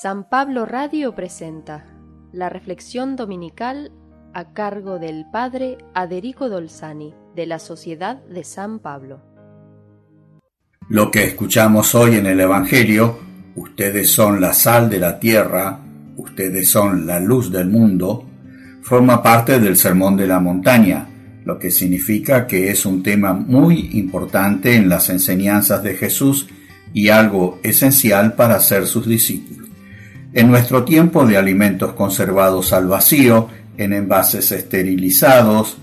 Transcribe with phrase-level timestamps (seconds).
[0.00, 1.84] San Pablo Radio presenta
[2.32, 3.90] la reflexión dominical
[4.32, 9.20] a cargo del Padre Aderico Dolzani de la Sociedad de San Pablo.
[10.88, 13.18] Lo que escuchamos hoy en el Evangelio,
[13.56, 15.80] ustedes son la sal de la tierra,
[16.16, 18.24] ustedes son la luz del mundo,
[18.82, 21.08] forma parte del Sermón de la Montaña,
[21.44, 26.46] lo que significa que es un tema muy importante en las enseñanzas de Jesús
[26.92, 29.57] y algo esencial para ser sus discípulos.
[30.34, 35.78] En nuestro tiempo de alimentos conservados al vacío, en envases esterilizados,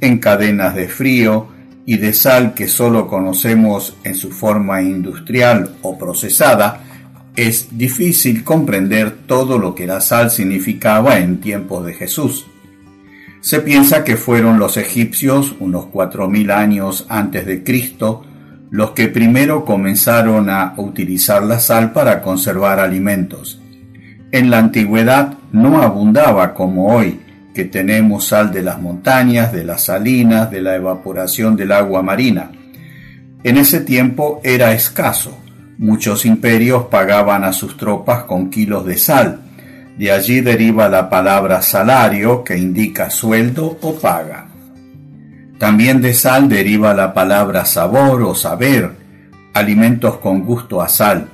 [0.00, 1.48] en cadenas de frío
[1.84, 6.84] y de sal que solo conocemos en su forma industrial o procesada,
[7.34, 12.46] es difícil comprender todo lo que la sal significaba en tiempos de Jesús.
[13.40, 18.24] Se piensa que fueron los egipcios, unos cuatro mil años antes de Cristo,
[18.70, 23.60] los que primero comenzaron a utilizar la sal para conservar alimentos.
[24.30, 27.20] En la antigüedad no abundaba como hoy,
[27.54, 32.50] que tenemos sal de las montañas, de las salinas, de la evaporación del agua marina.
[33.42, 35.38] En ese tiempo era escaso.
[35.78, 39.40] Muchos imperios pagaban a sus tropas con kilos de sal.
[39.96, 44.48] De allí deriva la palabra salario, que indica sueldo o paga.
[45.58, 48.92] También de sal deriva la palabra sabor o saber,
[49.54, 51.28] alimentos con gusto a sal.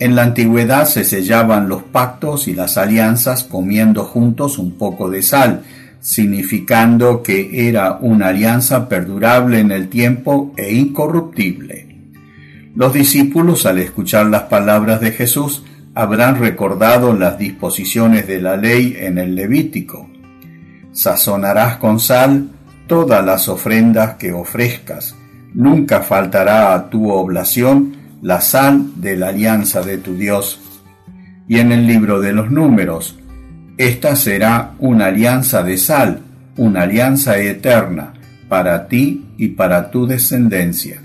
[0.00, 5.20] En la antigüedad se sellaban los pactos y las alianzas comiendo juntos un poco de
[5.20, 5.60] sal,
[6.00, 12.14] significando que era una alianza perdurable en el tiempo e incorruptible.
[12.74, 18.96] Los discípulos al escuchar las palabras de Jesús habrán recordado las disposiciones de la ley
[18.98, 20.08] en el Levítico.
[20.92, 22.48] Sazonarás con sal
[22.86, 25.14] todas las ofrendas que ofrezcas,
[25.52, 30.60] nunca faltará a tu oblación la sal de la alianza de tu Dios.
[31.48, 33.18] Y en el libro de los números,
[33.78, 36.20] esta será una alianza de sal,
[36.56, 38.14] una alianza eterna
[38.48, 41.00] para ti y para tu descendencia.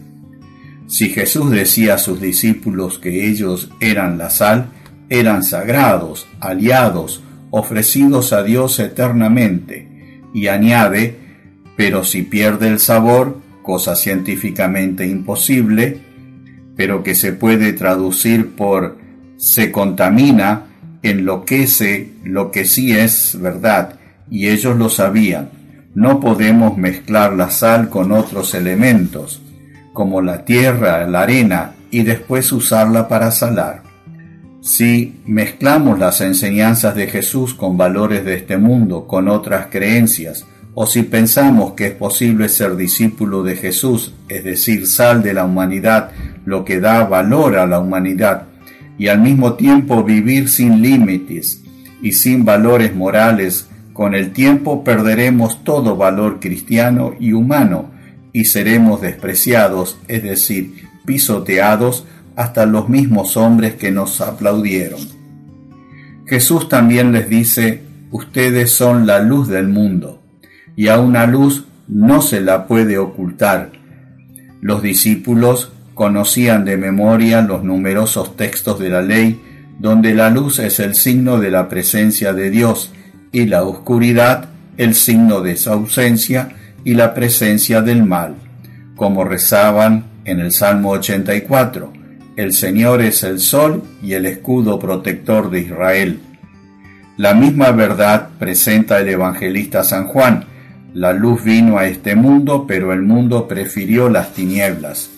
[0.87, 4.67] Si Jesús decía a sus discípulos que ellos eran la sal,
[5.09, 11.17] eran sagrados, aliados, ofrecidos a Dios eternamente, y añade,
[11.77, 16.01] pero si pierde el sabor, cosa científicamente imposible,
[16.75, 18.97] pero que se puede traducir por
[19.37, 20.67] se contamina,
[21.01, 23.99] enloquece lo que sí es verdad,
[24.29, 25.49] y ellos lo sabían.
[25.93, 29.41] No podemos mezclar la sal con otros elementos,
[29.93, 33.83] como la tierra, la arena, y después usarla para salar.
[34.61, 40.85] Si mezclamos las enseñanzas de Jesús con valores de este mundo, con otras creencias, o
[40.85, 46.11] si pensamos que es posible ser discípulo de Jesús, es decir, sal de la humanidad,
[46.45, 48.43] lo que da valor a la humanidad,
[48.97, 51.61] y al mismo tiempo vivir sin límites
[52.01, 57.91] y sin valores morales, con el tiempo perderemos todo valor cristiano y humano
[58.33, 62.05] y seremos despreciados, es decir, pisoteados
[62.35, 64.99] hasta los mismos hombres que nos aplaudieron.
[66.25, 70.21] Jesús también les dice, ustedes son la luz del mundo
[70.75, 73.71] y a una luz no se la puede ocultar.
[74.59, 79.41] Los discípulos conocían de memoria los numerosos textos de la ley
[79.79, 82.93] donde la luz es el signo de la presencia de Dios
[83.31, 86.49] y la oscuridad el signo de su ausencia
[86.83, 88.35] y la presencia del mal,
[88.95, 91.93] como rezaban en el Salmo 84,
[92.35, 96.19] el Señor es el sol y el escudo protector de Israel.
[97.17, 100.45] La misma verdad presenta el evangelista San Juan,
[100.93, 105.14] la luz vino a este mundo, pero el mundo prefirió las tinieblas.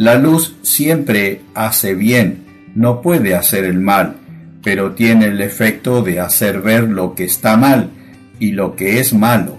[0.00, 2.44] La luz siempre hace bien,
[2.74, 4.16] no puede hacer el mal,
[4.64, 7.90] pero tiene el efecto de hacer ver lo que está mal
[8.38, 9.58] y lo que es malo.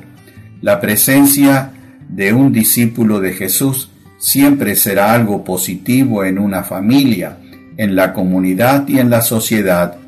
[0.63, 1.73] La presencia
[2.09, 7.37] de un discípulo de Jesús siempre será algo positivo en una familia,
[7.77, 10.01] en la comunidad y en la sociedad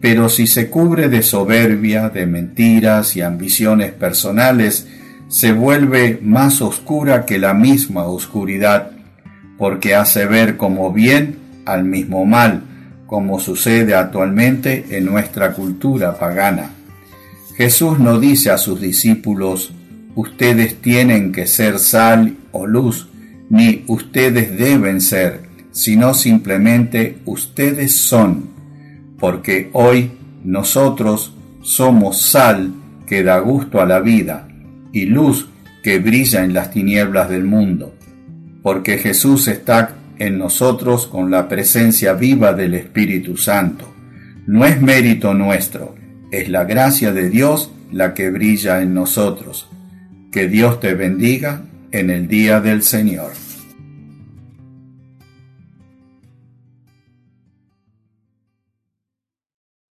[0.00, 4.86] pero si se cubre de soberbia, de mentiras y ambiciones personales,
[5.28, 8.92] se vuelve más oscura que la misma oscuridad,
[9.58, 12.62] porque hace ver como bien al mismo mal,
[13.06, 16.70] como sucede actualmente en nuestra cultura pagana.
[17.56, 19.72] Jesús no dice a sus discípulos,
[20.14, 23.08] ustedes tienen que ser sal o luz,
[23.50, 25.40] ni ustedes deben ser,
[25.72, 28.58] sino simplemente ustedes son
[29.18, 30.12] porque hoy
[30.44, 32.72] nosotros somos sal
[33.06, 34.48] que da gusto a la vida
[34.92, 35.48] y luz
[35.82, 37.94] que brilla en las tinieblas del mundo,
[38.68, 43.90] porque Jesús está en nosotros con la presencia viva del Espíritu Santo.
[44.46, 45.94] No es mérito nuestro,
[46.30, 49.70] es la gracia de Dios la que brilla en nosotros.
[50.30, 51.62] Que Dios te bendiga
[51.92, 53.30] en el día del Señor.